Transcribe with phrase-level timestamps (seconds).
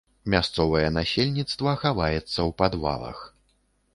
[0.33, 3.21] Мясцовае насельніцтва хаваецца ў падвалах.